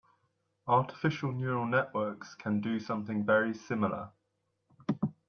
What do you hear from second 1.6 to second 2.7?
networks can